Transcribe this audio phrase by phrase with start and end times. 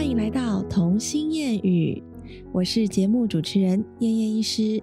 [0.00, 2.02] 欢迎来到童心谚语，
[2.52, 4.82] 我是节目主持人燕燕医师。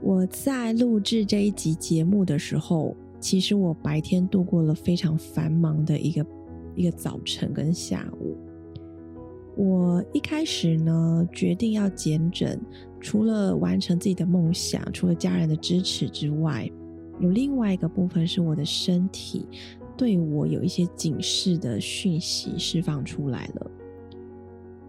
[0.00, 6.26] 我在录制这一集节目的时候，其实我白天度过了非常繁忙的一个
[6.76, 8.38] 一个早晨跟下午。
[9.54, 12.58] 我一开始呢，决定要减诊，
[12.98, 16.66] 除了完成自己的梦想，除了家人的支持之外，
[17.20, 19.46] 有另外一个部分是我的身体
[19.98, 23.70] 对我有一些警示的讯息释放出来了。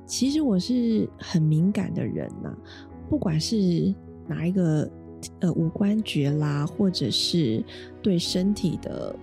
[0.05, 2.55] 其实我是很敏感的人呐，
[3.09, 3.93] 不管是
[4.27, 4.89] 哪一个
[5.39, 7.63] 呃五官觉啦，或者是
[8.01, 9.15] 对身体的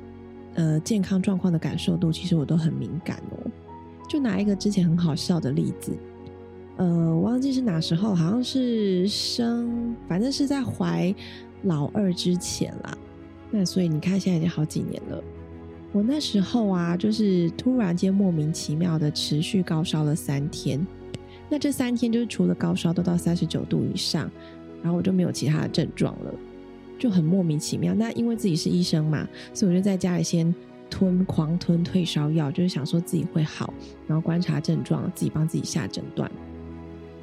[0.54, 3.50] 呃健康状况的感受度，其实我都很敏感哦。
[4.08, 5.96] 就拿一个之前很好笑的例子，
[6.76, 11.14] 呃，忘记是哪时候，好像是生，反正是在怀
[11.62, 12.98] 老二之前啦。
[13.50, 15.22] 那所以你看，现在已经好几年了。
[15.92, 20.86] 我那时候啊，就是突然间莫名其妙的持续高烧了三天。
[21.48, 24.30] 那这三天就是除了高烧都到三十九度以上，
[24.82, 26.34] 然后我就没有其他的症状了，
[26.98, 27.94] 就很莫名其妙。
[27.94, 30.54] 那因为自己是医生嘛，所以我就在家里先。
[30.88, 33.74] 吞狂吞退烧药，就是想说自己会好，
[34.06, 36.30] 然后观察症状，自己帮自己下诊断。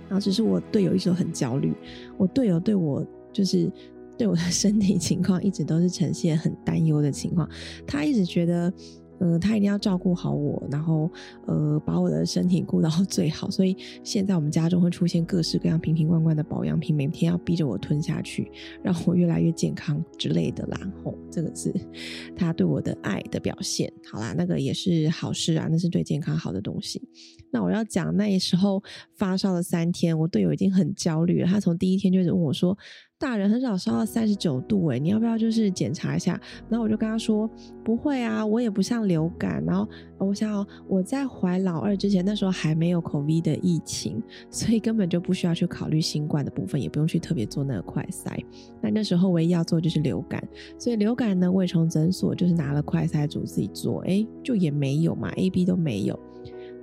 [0.10, 1.74] 然后只是我队友一直都很焦虑，
[2.18, 3.72] 我队友对我就是
[4.18, 7.50] 对我的身体情况一直都是呈现很担忧的情况，
[7.86, 8.74] 他一直觉得。
[9.20, 11.10] 呃，他一定要照顾好我，然后
[11.46, 13.50] 呃，把我的身体顾到 最好。
[13.50, 20.92] 所以现在我们家中会出现各式各样瓶瓶罐罐的保养品，每天要逼着我吞下去，让我越来越健康之类的啦。
[21.06, 21.74] 吼，这个是
[22.36, 23.90] 他对我的爱的表现。
[24.12, 27.02] 好啦，那个也是好事啊，那是对健康好的东西。
[27.50, 28.84] 那我要讲那时候
[29.16, 31.48] 发烧了三天，我队友已经很焦虑了。
[31.48, 32.78] 他从第一天就问我说。
[33.24, 36.38] 大人很少烧到三十九度哎，你要不要就是检查一下？
[36.68, 37.50] 然后我就跟他说
[37.82, 39.64] 不会啊，我也不像流感。
[39.66, 48.38] 然后我想我在怀老二之前，那时候还没有 COVID 的疫情，所以根本就不需要去考虑新冠的部分，也不用去特别做那个快筛。
[48.82, 50.46] 那那时候唯一要做就是流感，
[50.78, 56.20] 所以流感呢，我也从诊所就是拿了快筛组自己做，哎，就也没有嘛，A B 都没有。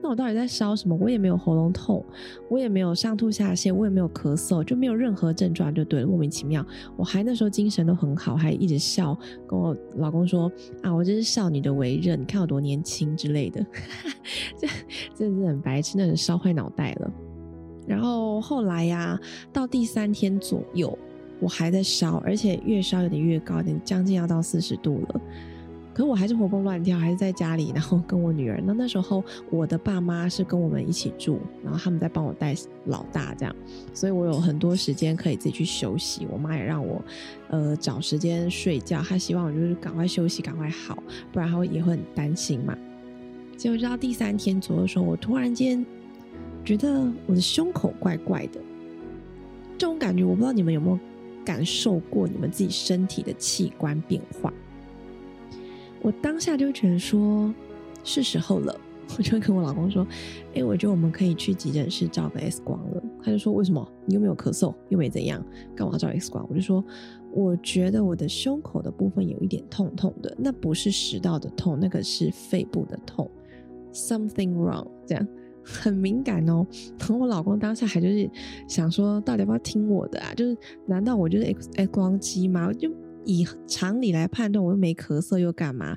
[0.02, 0.96] 那我到底在烧什么？
[1.00, 2.04] 我也没有喉咙痛，
[2.48, 6.64] 我也没有上吐下泻，我也没有咳嗽，就没有任何症状，就对了，莫名其妙。
[6.96, 9.16] 我还那时候精神都很好，还一直笑，
[9.46, 10.50] 跟我老公说
[10.82, 13.64] 啊，我这是少女的为人，你看我多年轻之类的，
[14.58, 14.66] 这
[15.14, 17.12] 真的是很白痴，那是烧坏脑袋了。
[17.86, 19.20] 然后后来呀，
[19.52, 20.96] 到第三天左右，
[21.40, 25.20] 我还在烧，而且越烧有点越高，点将近要到四十度了。
[25.92, 28.62] 可是我还是活蹦乱跳，还是在家里，然后跟我女儿。
[28.64, 32.54] 那那时候我的爸妈是跟我们一起住，然后他们在帮我带
[32.86, 33.54] 老大，这样，
[33.92, 36.26] 所以我有很多时间可以自己去休息。
[36.30, 37.02] 我妈也让我，
[37.48, 39.02] 呃，找时间睡觉。
[39.02, 41.02] 她希望我就是赶快休息，赶快好，
[41.32, 42.76] 不然她也会很担心嘛。
[43.56, 45.84] 结果到第三天左右的时候，我突然间
[46.64, 48.60] 觉得我的胸口怪怪的，
[49.76, 50.98] 这种感觉我不知道你们有没有
[51.44, 54.52] 感受过，你们自己身体的器官变化。
[56.02, 57.52] 我当下就觉得说，
[58.02, 58.74] 是时候了，
[59.18, 60.06] 我就跟我老公说
[60.54, 63.86] ：“哎，我觉得我们可以去急诊室照个 X 光了。”他就说：“为什么？
[64.06, 65.44] 你又没有咳嗽，又没怎样，
[65.76, 66.82] 干嘛照 X 光？”我就说
[67.32, 73.30] ：“我觉得我的胸口的部分有一点痛痛的，那不是食道的痛，那个是肺部的痛
[73.92, 75.26] ，something wrong。”这样
[75.62, 76.66] 很敏感哦。
[76.98, 78.30] 然后我老公当下还就是
[78.66, 80.32] 想说，到底要不要听我的啊？
[80.34, 80.56] 就是
[80.86, 82.72] 难道我就是 X X 光机吗？
[82.72, 82.90] 就。
[83.30, 85.96] 以常理来判断，我又没咳嗽，又干嘛？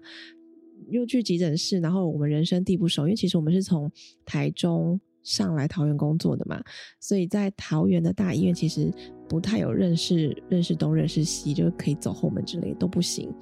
[0.89, 3.89] 又去急诊室，然后我们人生地不熟，因为其实我们是从
[4.25, 6.61] 台中上来桃园工作的嘛，
[6.99, 8.91] 所以在桃园的大医院其实
[9.27, 13.33] 不太有认识认识东认识西，就可以走后门之类都不行。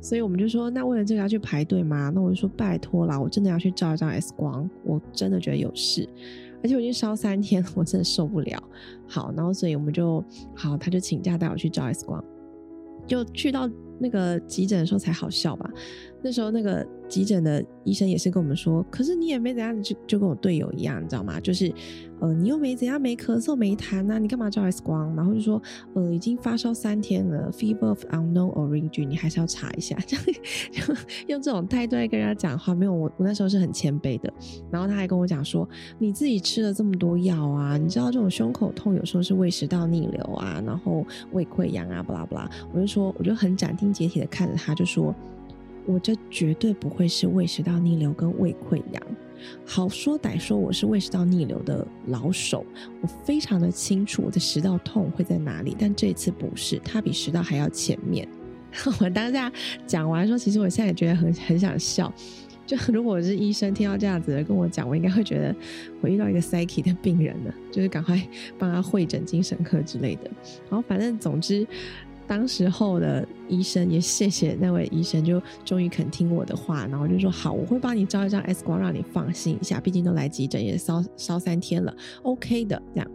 [0.00, 2.12] 所以我们就说，那为了这个要去排队吗？
[2.14, 6.08] 那我就说拜托啦，我真的要去照一张 X 光，我真的觉得有事，
[6.62, 8.62] 而且我已经烧三天，我真的受不了。
[9.08, 10.24] 好，然后所以我们就
[10.54, 12.24] 好，他就请假带我去照 X 光。
[13.06, 15.70] 就去到那个急诊的时候才好笑吧？
[16.24, 21.38] 那时候那个急诊的医生也是跟我们说，可是你也没怎样，就就跟我队友一样，你知道吗？
[21.38, 21.72] 就是。
[22.20, 25.14] 呃，你又没怎样，没咳嗽，没痰呐，你干嘛照 X 光？
[25.16, 25.60] 然后就说，
[25.94, 29.94] 呃，已经发烧三天了，fever of unknown origin，你还是要查一下。
[30.06, 30.24] 这 样
[30.72, 30.94] 就
[31.26, 34.32] 用这种态度来跟人家讲话，没有我，我那时候是很谦卑的。
[34.70, 35.68] 然后他还跟我讲说，
[35.98, 42.48] 你自己吃了这么多药啊，你知道这种胸口痛有时候是胃食道逆流啊，然后胃溃疡啊，不啦不啦。
[42.72, 45.14] 我就说，我就很斩钉截铁的看着他，就说，
[45.86, 49.02] 我这绝对不会是胃食道逆流跟胃溃疡。
[49.66, 52.64] 好说歹说，我是胃食道逆流的老手，
[53.02, 58.26] 我非常的清楚我的食道痛会在哪里，但这次不是，它比食道还要前面。
[59.00, 59.52] 我当下
[59.86, 62.12] 讲完说，其实我现在也觉得很很想笑，
[62.66, 65.54] 就如果是医生，听到这样子的跟我讲，我应该会觉得
[66.00, 68.20] 我遇到一个 psyche 的病人了，就是赶快
[68.58, 70.30] 帮他会诊精神科之类的。
[70.70, 71.66] 然后反正总之，
[72.26, 83.10] 当时候的医生也谢谢那位医生，就终于肯听我的话，然后就说好，我会帮你照一张 X 光，让你放心一下，毕竟都来急诊也烧烧三天了，OK 的这样。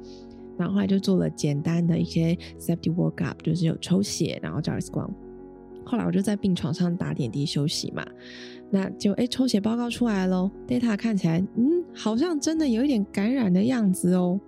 [0.58, 5.10] 然后后来就做了简单的一些 safety work up，就是有抽血，然后照 X 光。
[5.86, 8.06] 后来我就在病床上打点滴休息嘛，
[8.70, 14.40] 那就哎抽血报告出来喽，data 看起来嗯好像真的有一点感染的样子哦，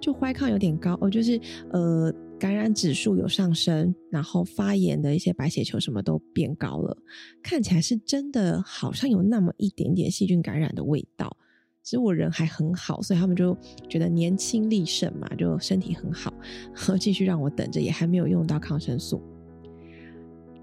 [0.00, 1.40] 就坏抗有点高哦，就是
[1.70, 6.96] 呃感染指数有上升，然后发炎的一些白血球什么都变高了，
[7.40, 11.36] 看起来是真的好像有那么一点点细菌感染的味道。
[11.84, 13.56] 其实我人还很好，所以他们就
[13.88, 16.34] 觉得年轻力盛嘛，就身体很好，
[16.98, 19.22] 继续让我等着，也还没有用到抗生素。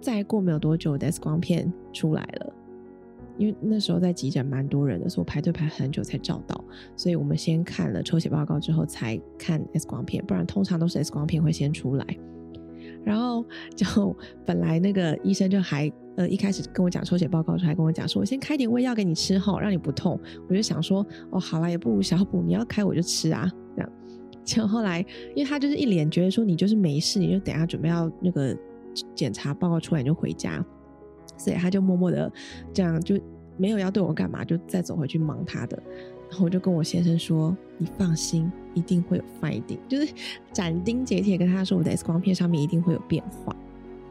[0.01, 2.53] 再过没有多久，X 光片出来了。
[3.39, 6.63] 因为那时候在急诊蛮多人的，所以我排队排很久才照到。
[6.95, 12.05] 所以我们先看了抽血报告之后才看 X 光片，不然通常都是 X 光片会先出来。
[13.03, 13.43] 然后
[13.75, 14.15] 就
[14.45, 20.19] 本来那个医生就还呃一开始跟我讲抽血报告时候还跟我讲说，我先开点胃药给你吃哈，让你不痛。
[20.47, 23.91] 我就想说哦，好了，也不如小补，你要开我就吃啊，这样。
[24.43, 24.99] 就后来，
[25.33, 28.55] 因为他就是一脸觉得说你就是没事，你就等下准备要那个。
[29.15, 30.65] 检查报告出来你就回家，
[31.39, 32.31] 所以他就默默的
[32.71, 33.19] 这样就
[33.57, 35.81] 没有要对我干嘛，就再走回去忙他的。
[36.29, 40.13] 然后我就跟我先生说：“你放心，一定会有 finding，就是
[40.53, 43.55] 斩钉截铁跟他说我的 X 光片上面一定会有变化。”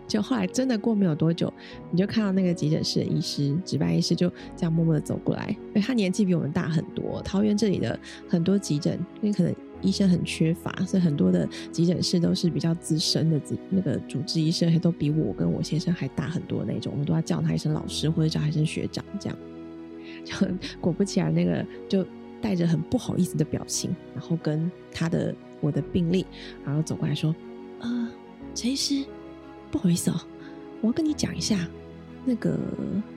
[0.08, 1.52] 就后来真的过没有多久，
[1.90, 7.20] 你就看到那个急诊室的医师值班医师就这样默默的走过来，因为他年纪比我们大很多。
[7.22, 7.96] 桃园这里的
[8.28, 9.54] 很多急诊，因为可能。
[9.80, 13.40] 医生很缺乏，所以很多的急诊室都是比较资深的，
[13.70, 19.38] 那个主治医生还都比我跟我先生还大很多那种，我们都要叫他一声老师或者叫他一声学长，这样。
[20.24, 20.34] 就
[20.80, 22.04] 果不其然，那个就
[22.40, 26.26] 带着很不好意思的表情，然后跟他的我的病历，
[26.64, 27.34] 然后走过来说
[27.80, 28.08] ：“呃，
[28.54, 29.04] 陈医师，
[29.70, 30.20] 不好意思哦，
[30.80, 31.66] 我要跟你讲一下。”
[32.28, 32.58] 那个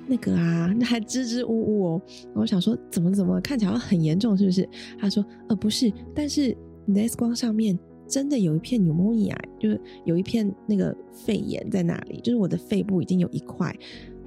[0.08, 2.02] 那个啊，那还支支吾吾哦。
[2.34, 4.68] 我想说，怎么怎么看起来很严重，是不是？
[4.98, 6.56] 他说，呃，不是，但是
[6.86, 7.78] 你的 X 光上面
[8.08, 13.75] 真的有一片 pneumonia，就是有一片那个肺炎在那里，就是我的肺部已经有一块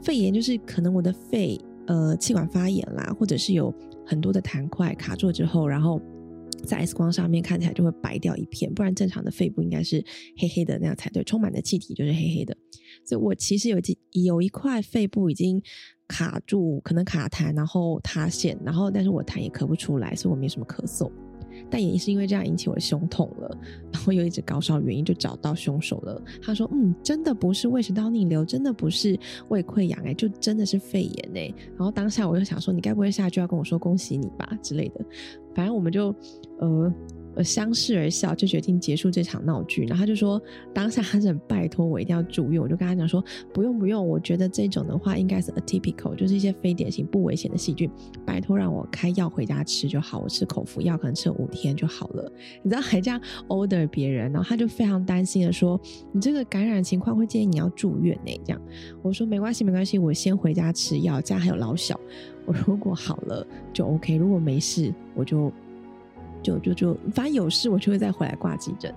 [0.02, 3.74] 肺炎，就是可能我的肺呃气管发炎啦，或者是有
[4.06, 5.98] 很多的痰块卡住之后，然后。
[6.64, 10.04] 在 X 光上面看起来就会白掉一片，不然正常的肺部应该是
[10.36, 12.56] 黑黑的那样才对，充满的气体就是黑黑的。
[13.04, 15.60] 所以我其实有几有一块肺部已经
[16.06, 21.10] 卡住，可能卡痰，然后塌陷，然后但是我痰也咳不出来，所以我没什么咳嗽。
[21.70, 23.58] 但也是因为这样引起我的胸痛了，
[23.92, 26.20] 然后又一直高烧，原因就找到凶手了。
[26.42, 29.18] 他说：“嗯，真的不是胃食道逆流，真的不是
[29.48, 35.04] 胃溃疡，哎，就真的是肺炎哎。”然后当下我就想说：“你该不会下去要跟我说恭喜你吧之类的？”
[35.54, 36.14] 反正我们就
[36.58, 36.92] 呃。
[37.42, 39.84] 相视而笑，就决定结束这场闹剧。
[39.86, 40.40] 然后他就说，
[40.72, 42.60] 当下他是很拜托我一定要住院。
[42.60, 47.90] 我就跟他讲说，不用不用，我觉得这种的话应该是 atypical，就是一些非典型、不危险的细菌。
[48.24, 52.32] 拜托让我开药回家吃就好，我吃口服药，可能吃五天就好了。
[52.62, 55.80] 你知道还这样 order 别人，然后他就非常担心的说，
[56.12, 58.40] 你这个感染情况会建议你要住院呢。
[58.44, 58.62] 这样
[59.02, 61.98] 我说没关系没关系，我先回家吃药，家还有老小，
[62.46, 65.52] 我如果好了就 OK，如果没事我就。
[66.44, 68.94] 就就就，反正有事我就会再回来挂急诊。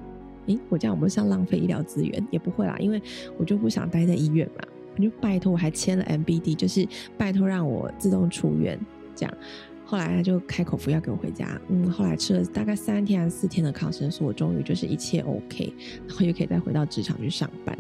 [0.48, 3.01] 诶，我这样我们像浪费医疗资源也不会啦，因为
[3.38, 4.63] 我就不想待在医院嘛。
[4.96, 6.88] 我就拜托，我还签了 MBD，就是
[7.18, 8.80] 拜托让我自动出院。
[9.16, 9.34] 这样，
[9.86, 11.60] 后来他就开口服药给我回家。
[11.70, 15.74] 嗯，后来吃了大概三天还是四天的抗生素，我终于就是一切 OK，
[16.08, 17.77] 然后又可以再回到职场去上班。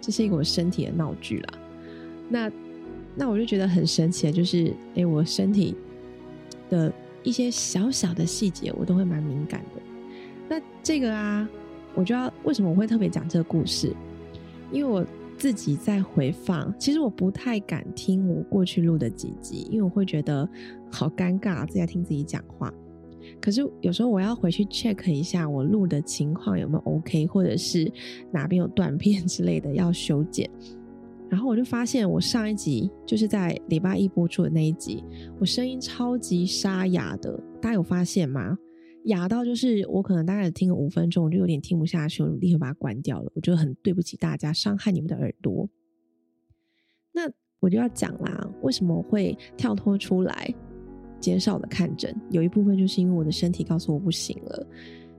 [0.00, 1.54] 这是一个我身体的闹剧啦。
[2.28, 2.52] 那
[3.16, 5.74] 那我就觉得很神奇的，就是诶，我身体
[6.70, 6.92] 的。
[7.24, 9.82] 一些小小的细节，我都会蛮敏感的。
[10.48, 11.48] 那这个啊，
[11.94, 13.92] 我就要为什么我会特别讲这个故事？
[14.70, 15.04] 因为我
[15.36, 20.48] 自己在回放，其实我不太敢听我过去录的几集，因为我会觉得
[20.92, 22.72] 好尴尬，自己在听自己讲话。
[23.40, 27.90] 可是有时候我要回去 check 一下我录的情况有没有 OK，或者是
[28.30, 30.48] 哪边有断片之类的要修剪。
[31.30, 35.02] 然后我就发现，我上一集就是在礼拜一播出的那一集，
[35.40, 38.56] 我声音超级沙哑的，大家有发现吗？
[39.06, 43.30] 哑到就是我可能大概听了五分钟，我就有点听不下去，我立刻把它关掉了。
[43.34, 45.68] 我觉得很对不起大家，伤害你们的耳朵。
[47.12, 50.54] 那我就要讲啦，为什么会跳脱出来
[51.20, 52.14] 减少了看诊？
[52.30, 54.66] 有一部分就是因为我的身体告诉我不行了，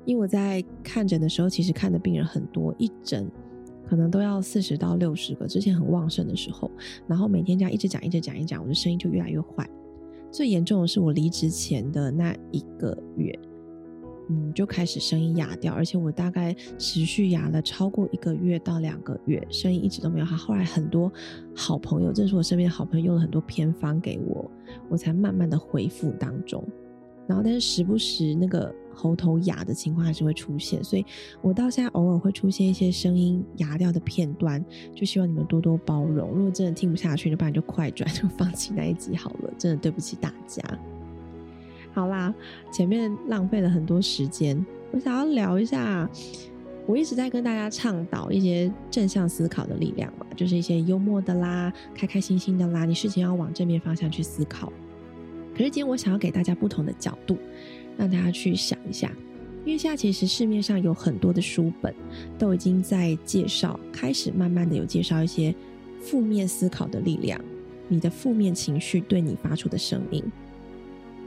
[0.05, 3.29] 因为我在看诊的时候，其实看的病人很多，一诊。
[3.87, 6.69] 可能都要四十到六十个，之前很旺盛的时候，
[7.07, 9.67] 然后每天这样一直讲，一直讲，一讲，我的声音就越来越坏。
[10.31, 13.39] 最严重的是我离职前的那一个月，
[14.27, 20.35] 嗯，就开始声音哑掉，而且我大概持续哑了超过一个月到两个月，声音一直都没有好。
[20.35, 21.09] 后来很多
[21.55, 24.51] 好朋友，正是我身边的好朋友，用了很多偏方给我，
[24.89, 26.61] 我才慢慢的恢复当中。
[27.27, 31.05] 然后，但是时不时那个喉头哑的情况还是会出现，所以
[31.41, 34.63] 我到现在偶尔会出现一些声音哑掉的片段，
[34.95, 36.31] 就希望你们多多包容。
[36.31, 39.53] 如果真的听不下去，就不然就快转，就放弃那一集好了。
[39.57, 40.63] 真的对不起大家。
[41.93, 42.33] 好啦，
[42.71, 46.09] 前面浪费了很多时间，我想要聊一下，
[46.85, 54.71] 我一直在跟大家倡导一些正向思考的力量嘛，就是一些幽默的啦，开开心心的啦，你事情要往正面方向去思考。
[55.53, 57.37] 可是今天我想要给大家不同的角度，
[57.97, 59.11] 让大家去想一下，
[59.65, 61.93] 因为现在其实市面上有很多的书本
[62.37, 65.53] 都已经在介绍，开始慢慢的有介绍一些
[65.99, 67.39] 负面思考的力量，
[67.87, 70.23] 你的负面情绪对你发出的声音。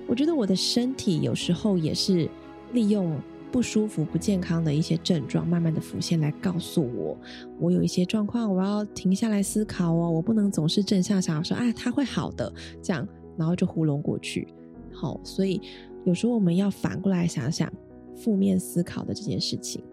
[0.06, 2.28] 我觉得我的身体有时候也是
[2.72, 3.20] 利用
[3.50, 7.16] 不舒服、不健康的一些症状，慢慢的浮现来告诉我，
[7.58, 13.06] 我有一些状况，我要停下来思考哦，我不能总是正向想说，哎，他会好的，这样。
[13.38, 14.48] 然后就糊弄过去，
[14.92, 15.60] 好，所以
[16.08, 17.70] 有时候我们要反过来想想
[18.16, 19.84] 负面思考的这件事情。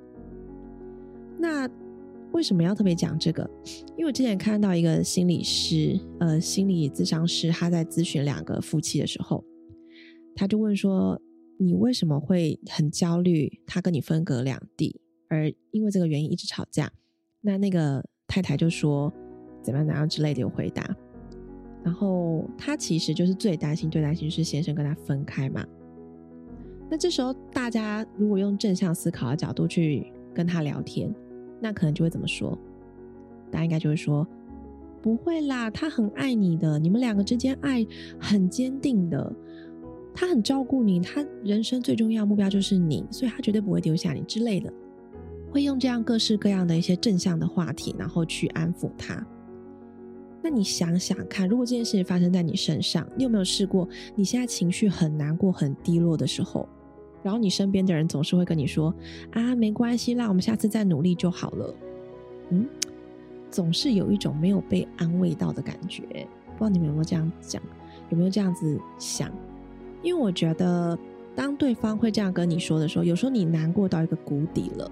[1.37, 1.69] 那
[2.31, 3.49] 为什么要特别讲这个？
[3.97, 9.43] 因为我之前看到一个心理师，呃，心理咨商师，他在咨询两个夫妻的时候，
[10.37, 11.21] 他就问说
[11.59, 13.51] ：“你为什么会很焦虑？
[13.67, 16.89] 他跟你分隔两地，而因为这个原因一直吵架？”
[17.43, 19.11] 那那个太太就说
[19.61, 20.95] ：“怎么样怎样之类的有回答。”
[21.83, 25.65] 然后他其实就是最担心、最担心是先生跟他分开嘛。
[26.89, 31.13] 那这时候大家如果用正向思考的角度去跟他聊天，
[31.59, 32.57] 那可能就会怎么说？
[33.51, 34.27] 大家应该就会说：
[35.01, 37.85] 不会啦，他很爱你的，你们两个之间爱
[38.19, 39.33] 很坚定的，
[40.13, 44.71] 他很照顾你，他人生最重要目标就是你，所以他绝对不会丢下你之类的。
[45.51, 49.25] 会用这样各式各样的一些正向的话题，然后去安抚他。
[50.43, 53.87] 那你想想看，如果这件事情发生在你身上，你有没有试过？
[54.15, 56.67] 你现在情绪很难过、很低落的时候，
[57.25, 58.93] 然后你身边的人总是会跟你说
[59.33, 61.75] ：“啊，没关系啦，我们下次再努力就好了。”
[62.51, 62.67] 嗯，
[63.49, 66.03] 总是有一种没有被安慰到的感觉。
[66.03, 67.59] 不知道你们有没有这样讲？
[68.11, 69.31] 有没有这样子想？
[70.03, 70.95] 因为我觉得，
[71.35, 74.91] 当对方会这样跟你说的时候，有时候你难过到一个谷底了，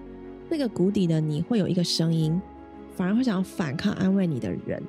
[0.50, 2.42] 那个谷底的你会有一个声音，
[2.96, 4.82] 反而会想要反抗安慰你的人。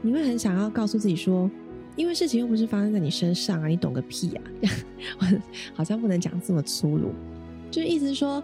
[0.00, 1.48] 你会很想要告诉自己说，
[1.94, 4.42] 因为事情又不是发生在你身上啊，你懂个屁啊！
[5.20, 5.26] 我
[5.74, 7.10] 好像不能讲这么粗鲁，
[7.70, 8.42] 就是意思是说，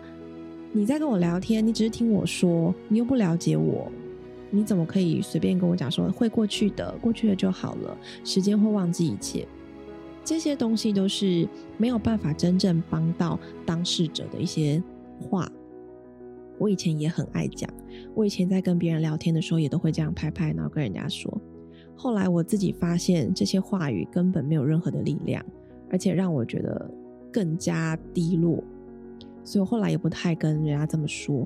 [0.72, 3.90] 你在跟我聊天，你只是听我说，你又不了解我，
[4.50, 9.46] 你怎么可以随便跟我讲说会过去的，过去了就好了，时间会忘记一切？
[10.24, 14.82] 这些东西都是没有办法真正帮到当事者的一些
[15.18, 15.50] 话。
[16.58, 17.70] 我以前也很爱讲，
[18.14, 21.40] 我以前在跟别人聊天的时候，也都会这样拍拍，然后跟人家说。
[22.00, 25.44] 后来我自己发现，这些话语根本没有任何的力量，
[25.90, 26.88] 而且让我觉得
[27.32, 28.62] 更加低落，
[29.42, 31.44] 所以我后来也不太跟人家这么说，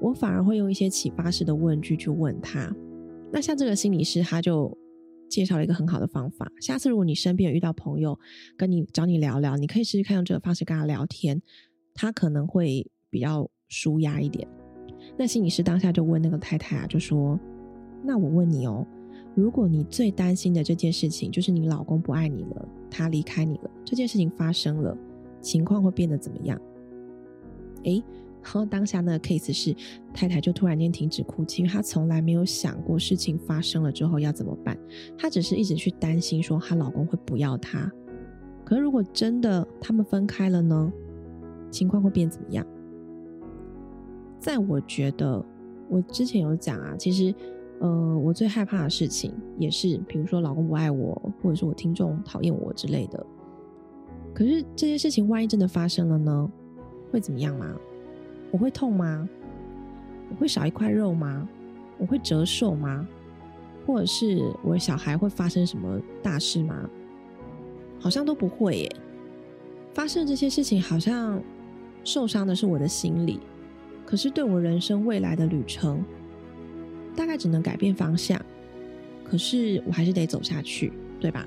[0.00, 2.74] 我反而会用一些启发式的问句去问他。
[3.32, 4.76] 那像这个心理师，他就
[5.28, 6.50] 介绍了一个很好的方法。
[6.60, 8.18] 下次如果你身边有遇到朋友
[8.56, 11.40] 跟你找你聊聊，你可以试试看用这个方式跟他聊天，
[11.94, 14.48] 他可能会比较舒压一点。
[15.16, 17.38] 那心理师当下就问那个太太啊，就说
[18.02, 18.84] ：“那我问你哦。”
[19.36, 24.96] 如果你最担心的这件事情就是你老公不爱你了，他离开你了，这件事情发生了，
[25.42, 26.58] 情况会变得怎么样？
[27.84, 28.02] 诶，
[28.42, 29.76] 然后当下那个 case 是
[30.14, 34.74] 太太就突然间停止哭泣，因为她从来没有想过事情发生了之后要怎么办，
[35.18, 37.92] 她只是一直去担心说她老公会不要她。
[38.64, 40.90] 可是如果真的他们分开了呢？
[41.70, 42.66] 情况会变怎么样？
[44.40, 45.44] 在我觉得，
[45.90, 47.34] 我之前有讲啊，其实。
[47.80, 53.26] 呃，我最害怕的事情也是，比如说老公不爱我，或者说我听众讨厌我之类的。
[54.34, 56.50] 可是这些事情万一真的发生了呢？
[57.10, 57.74] 会怎么样吗？
[58.50, 59.28] 我会痛吗？
[60.30, 61.48] 我会少一块肉吗？
[61.98, 63.06] 我会折寿吗？
[63.86, 66.88] 或者是我的小孩会发生什么大事吗？
[68.00, 68.96] 好像都不会耶。
[69.94, 71.42] 发生这些事情，好像
[72.04, 73.40] 受伤的是我的心理，
[74.04, 76.02] 可是对我人生未来的旅程。
[77.16, 78.40] 大概只能改变方向，
[79.24, 81.46] 可是我还是得走下去，对吧？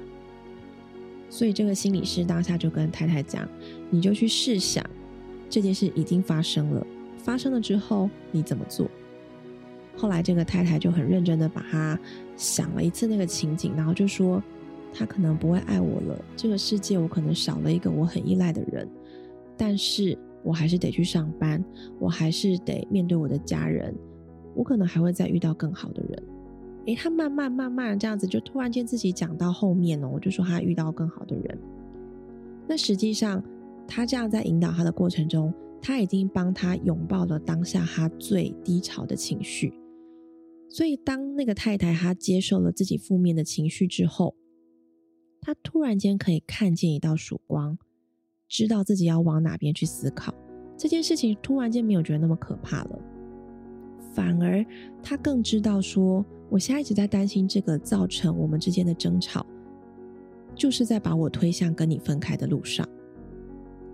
[1.29, 3.47] 所以这个心理师当下就跟太太讲
[3.91, 4.83] ：“你就去试想，
[5.47, 8.89] 这件事已经发生了，发生了之后你怎么做？
[9.95, 11.99] 后来这个太太就很认真的把他
[12.35, 14.41] 想了一次那个情景，然后就说
[14.91, 18.89] 他可能不会爱我了，这个世界我可能少了一个我很依赖的人，
[19.55, 21.63] 但是我还是得去上班，
[21.99, 23.93] 我还是得面对我的家人，
[24.55, 26.23] 我可能还会再遇到更好的人。
[26.85, 31.57] 诶，他慢慢慢慢这样子，就突然间自己讲到后面哦，我就说他遇到更好的人。
[32.67, 33.43] 那实际上，
[33.87, 39.73] 他这样在引导他的过程中，他已经帮他拥抱了当下他最低潮的情绪。
[40.69, 44.35] 所以，当那个太太她接受了自己负面的情绪之后，
[45.41, 47.77] 她突然间可以看见一道曙光，
[48.47, 50.31] 知道自己要往哪边去思考。
[50.77, 52.99] 这件事情突然间没有觉得那么可怕了，
[54.13, 54.65] 反而
[55.01, 59.45] 他更知道说，我现在一直在担心这个造成我们之间的争吵，
[60.55, 62.87] 就是在把我推向跟你分开的路上。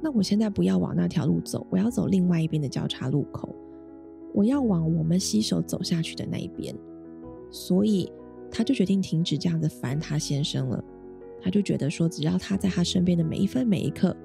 [0.02, 3.54] 那我现在不要往那条路走，我要走另外一边的交叉路口。
[4.34, 6.76] 我要往我们携手走下去的那一边，
[7.50, 8.12] 所以
[8.52, 10.84] 他就决定停止这样子烦他先生了。
[11.42, 14.16] 他就觉得说，只要他在他身边的每一分每一刻，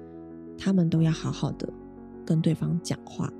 [0.57, 1.71] 他们都要好好的
[2.25, 3.31] 跟对方讲话。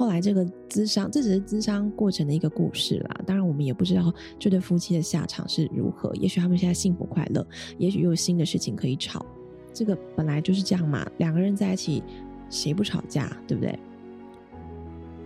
[0.00, 3.20] 后来这个咨商，这只是咨商过程的一个故事啦。
[3.26, 6.10] 当然，我们也不知道这对夫妻的下场是如何。
[6.14, 9.26] 也许他们现在幸福快乐，也许又有新的事情可以吵。
[9.74, 12.02] 这个本来就是这样嘛，两个人在一起，
[12.48, 13.78] 谁不吵架，对不对？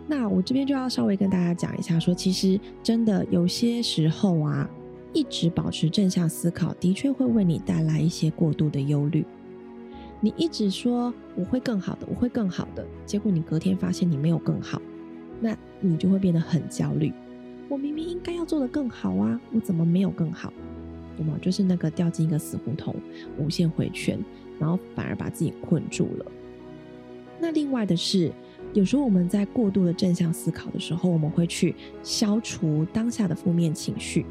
[0.08, 4.68] 那我这边就要稍微跟大家讲一下，说其实真的有些时候啊，
[5.12, 9.24] 一直保持正向思考，的确会为你带来一些过度的忧虑。
[10.24, 14.80] 你一直说我会更好的，我会更好的，结果你隔天发现你没有更好，
[15.38, 17.12] 那你就会变得很焦虑。
[17.68, 20.50] 我明明应该要做的更好啊，我怎么没有更好？
[21.14, 21.38] 对吗？
[21.42, 22.96] 就是那个掉进一个死胡同，
[23.38, 24.18] 无限回圈，
[24.58, 26.32] 然后反而把自己困住了。
[27.38, 28.32] 那另外的是。
[28.72, 34.26] 有时候我们在过度的正向思考的时候，我们会去消除当下的负面情绪，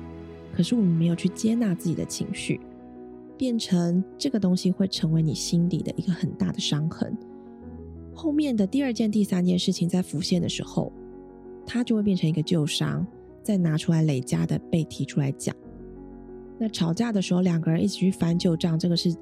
[0.54, 2.60] 可是我们没有去接纳自己的情绪，
[3.44, 7.14] 变成这个东西会成为你心底的一个很大的伤痕。
[8.14, 10.94] 后面的第二件、第三件事情在浮现的时候，
[11.66, 13.06] 它就会变成一个旧伤，
[13.44, 15.54] 再拿出来累加的被提出来讲。
[16.58, 19.14] 那吵架的时候，两个人一起去翻旧账，这个是。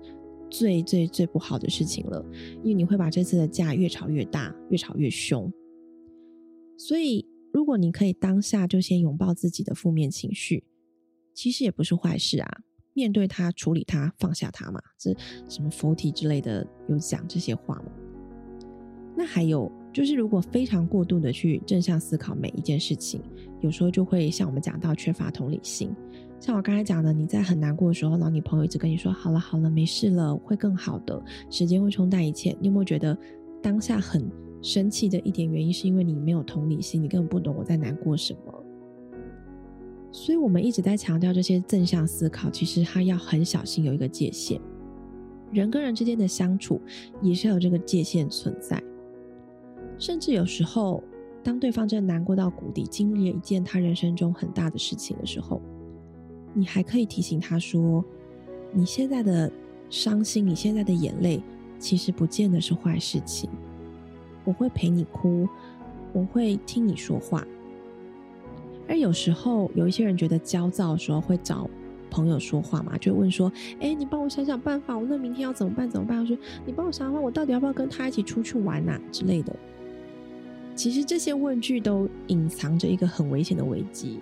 [0.54, 2.26] 最最最不好的事情了，
[2.58, 5.50] 因为你会把这次的架越吵越大，越吵越凶。
[6.78, 10.66] 所以，如果你可以当下就先拥抱自己的负面情绪，
[11.34, 12.64] 其实也不是坏事啊。
[12.94, 14.82] 面对它，处理它，放下它嘛。
[14.98, 15.16] 这
[15.48, 17.92] 什么佛体之类的有讲这些话吗？
[19.16, 23.22] 那还有就是，如果非常过度的去正向思考每一件事情，
[23.60, 25.94] 有时候就会像我们讲到缺乏同理心。
[26.40, 33.16] 像我刚才讲的，你在很难过的时候，然后你朋友一直跟你说“好了好了，没事了，会更好的，时间会冲淡一切”，你有没有觉得
[33.62, 34.28] 当下很
[34.62, 38.64] 生气的一点原因，是因为你没有同理心，你根本不懂我在难过什么？
[40.12, 44.60] 所以我们一直在强调这些正向思考，其实它要很小心有一个界限，
[45.52, 46.82] 人跟人之间的相处
[47.22, 48.82] 也是有这个界限存在，
[49.98, 51.04] 甚至有时候，
[51.42, 55.62] 当对方真的难过到谷底，经历了一件他人生中很大的事情的时候。
[56.54, 58.04] 你还可以提醒他说
[58.76, 59.50] ：“你现在的
[59.90, 61.42] 伤心，你现在的眼泪，
[61.80, 63.50] 其实不见得是坏事情。
[64.44, 65.48] 我会陪你哭，
[66.12, 67.48] 我会听你说话。
[68.92, 71.70] 而有时候，有一些人觉得焦躁的时候，会找
[72.10, 73.50] 朋友说话嘛，就问说
[73.80, 75.90] ：‘哎，你帮我想想办法，我那明天要怎么办？
[75.90, 79.56] 怎么办？’我说你帮我想想，我到底要不要跟他一起出去玩呐之类的。
[80.76, 84.20] 其实这些问句都隐藏着一个很危险的危机。”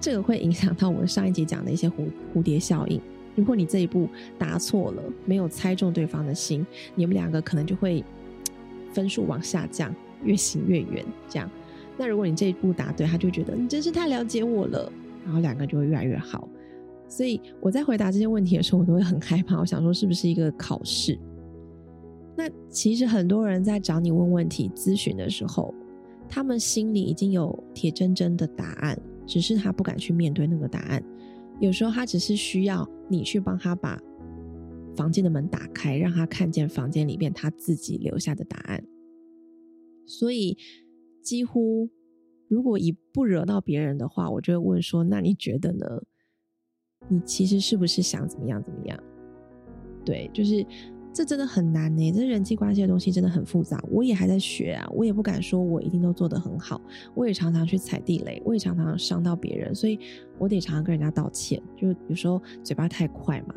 [0.00, 3.00] 这个会影响到我们上一集讲的一些蝴蝴蝶效应。
[3.34, 4.08] 如果你这一步
[4.38, 8.04] 答错了，没有猜中对方的心，你们两个可能就会
[8.94, 11.04] 分数往下降，越行越远。
[11.28, 11.50] 这样，
[11.98, 14.90] 那如果你这一步答对，他就觉得你真是太了解我了，
[15.24, 16.48] 然后两个就会越来越好。
[17.08, 19.58] 所以我在回答这些问题的时候，我都会很害怕。
[19.58, 21.18] 我想说，是不是一个考试？
[22.36, 25.74] 那其实很多人在找你问问题、咨询的时候，
[26.28, 28.98] 他们心里已经有铁铮铮的答案。
[29.26, 31.04] 只是他不敢去面对那个答案，
[31.60, 34.00] 有时候他只是需要你去帮他把
[34.96, 38.82] 房间的门打开，让他看见房间里面他自己留下的答案。
[40.06, 40.56] 所以，
[41.22, 41.88] 几乎
[42.48, 45.86] 如果以不惹到别人的话，我就会问说：“那你觉得呢？
[47.08, 48.98] 你其实是不是想怎么样怎么样？”
[50.04, 50.64] 对，就是。
[51.10, 56.80] 这真的很难呢，这人际关系的东西真的很复杂，我也还在学啊，我也不敢说我一定都做得很好，
[57.12, 59.98] 我也常常去踩地雷，我也常常伤到别人，所以
[60.38, 63.54] 我得常常跟人家道歉，就有时候嘴巴太快嘛，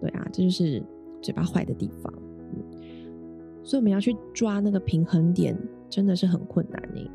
[0.00, 0.82] 对啊，这就是
[1.22, 2.12] 嘴巴坏的地方，
[2.54, 5.56] 嗯，所以我们要去抓那个平衡点，
[5.90, 7.10] 真的是很困难呢。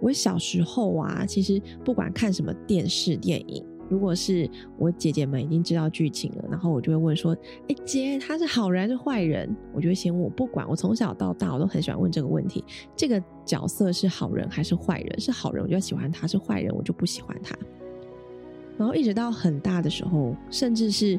[0.00, 7.34] 我小时候啊，其实不管看什么电视电影，如果是我姐姐们已经知道剧情了，然后我就会问说
[7.68, 10.14] ：“哎，姐，他是好人还是坏人？”我就会先。
[10.14, 12.62] 我不管，我从小到大我都很喜欢问这个问题：
[12.94, 15.20] 这个角色是好人还是坏人？
[15.20, 17.56] 是好人我就喜欢他，是坏人我就不喜欢他。
[18.76, 21.18] 然后一直到很大的时候，甚至是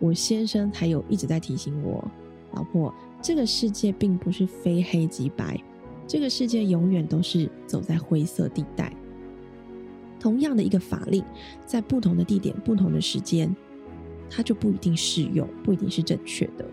[0.00, 2.02] 我先生还有一直在提醒我，
[2.54, 5.58] 老婆，这个世界并不是非黑即白。
[6.06, 8.92] 这个世界永远都是走在灰色地带。
[10.18, 11.24] 同样的一个法令，
[11.64, 13.54] 在不同的地点、不同的时间，
[14.28, 16.66] 它就不一定适用，不一定是正确的。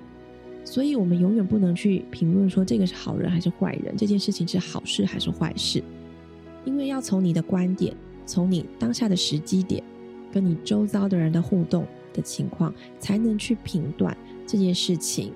[0.66, 5.82] 所以，我们永远不能去评论说这个是好人还是坏人，这件事情是好事还是坏事，
[6.66, 9.82] 因为要从你的观点，从你当下的时机点，
[10.30, 15.32] 跟你周遭的人的互动的情况，才能去评断这件事情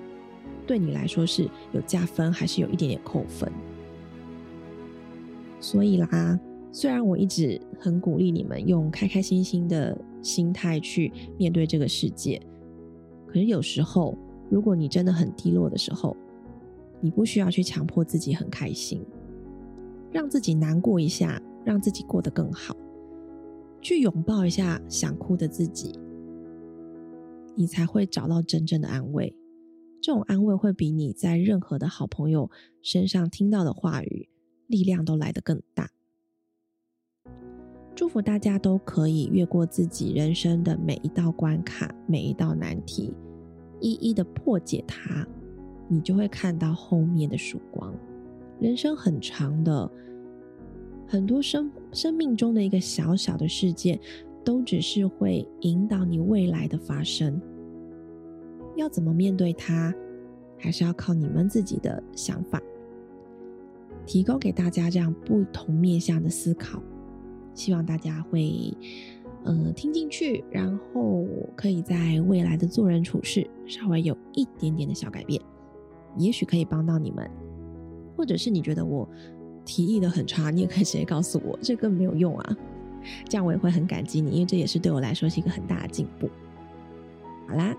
[0.72, 3.52] 对你来说是有加分还是有一点点扣分。
[5.60, 6.40] 所以啦，
[6.72, 12.40] 虽然我一直很鼓励你们用开开心心的心态去面对这个世界，
[13.26, 14.16] 可是有时候，
[14.48, 16.16] 如果你真的很低落的时候，
[17.02, 19.04] 你不需要去强迫自己很开心，
[20.10, 22.74] 让自己难过一下，让自己过得更好，
[23.82, 25.92] 去拥抱一下想哭的自己，
[27.54, 29.36] 你才会找到真正的安慰。
[30.02, 32.50] 这种安慰会比你在任何的好朋友
[32.82, 34.28] 身上听到的话语。
[34.68, 35.90] 力量都来得更大。
[37.94, 43.12] 祝福大家都可以越过自己人生的每一道关卡、每一道难题，
[43.80, 45.28] 一一的破解它，
[45.88, 47.94] 你就会看到后面的曙光。
[48.60, 49.90] 人生很长的，
[51.06, 54.00] 很多生生命中的一个小小的事件，
[54.42, 57.38] 都只是会引导你未来的发生。
[58.76, 59.94] 要怎么面对它，
[60.58, 62.60] 还是要靠你们自己的想法。
[64.04, 66.82] 提供给大家这样不同面向的思考，
[67.54, 68.76] 希望大家会
[69.44, 75.40] 呃听进去，然后可以在未来的做人处事稍微有一点点的小改变，
[76.16, 77.30] 也许可以帮到你们。
[78.16, 79.08] 或者是你觉得我
[79.64, 82.56] 提议的很差，你也可以直接告诉我，这个没有用啊，
[83.28, 86.28] 这样我也会很感激你，因为这也是对我来说是一个很大的进步。
[87.46, 87.76] 好啦，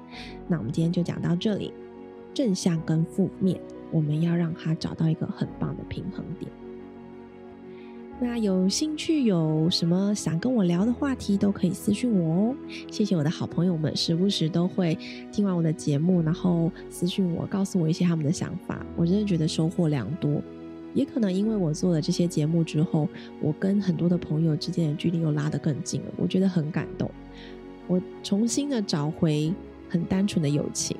[0.48, 1.74] 那我们今天就讲到这里，
[2.34, 3.60] 正向跟负面。
[3.92, 6.52] 我们要让他找到一个很棒的平衡点。
[8.20, 12.56] 那有兴趣有什么想跟我聊的话题，都可以私信我哦。
[12.90, 14.98] 谢谢我的好朋友们，时不时都会
[15.32, 18.84] 听完我的节目，然后私信我，告诉我一些他们的想法。
[18.96, 20.42] 我真的觉得收获良多。
[20.94, 23.08] 也可能因为我做了这些节目之后，
[23.42, 26.08] 我跟很多的朋友之间的距离又拉得更近了。
[26.18, 27.10] 我觉得很感动，
[27.88, 29.54] 我重新的找回
[29.90, 30.96] 很单纯的友情。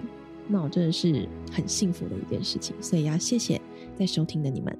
[0.48, 3.60] 那我真的是很幸福的一件事情，所以要谢谢
[3.98, 4.78] 在收听的你们。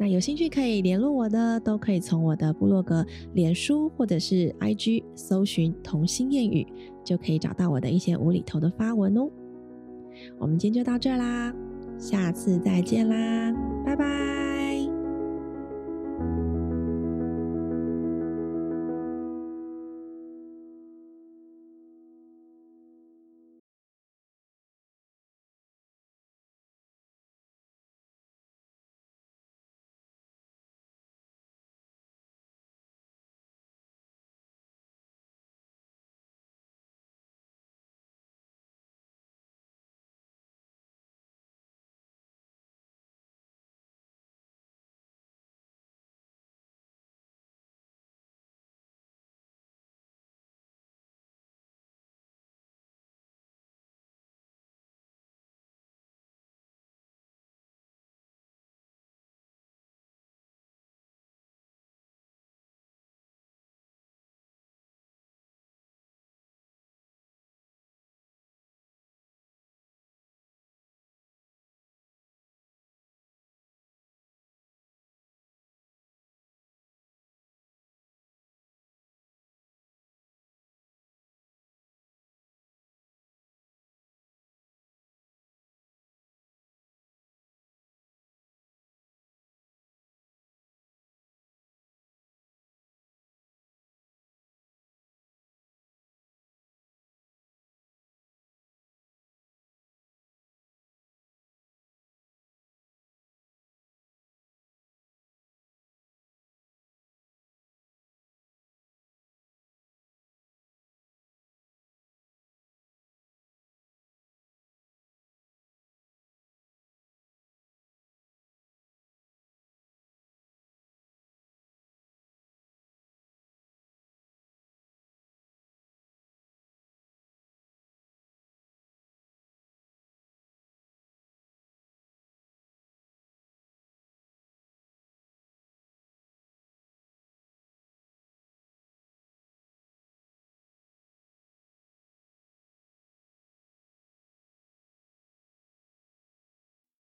[0.00, 6.66] 那有兴趣可以联络我的，都可以从我的部落格、脸书或者是 IG 搜寻“童心谚语”，
[7.04, 9.28] 就可以找到我的一些无厘头的发文哦。
[10.38, 11.54] 我们今天就到这啦，
[11.98, 13.52] 下次再见啦，
[13.84, 14.47] 拜拜。